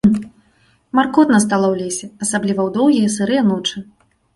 [1.01, 3.89] Маркотна стала ў лесе, асабліва ў доўгія сырыя ночы.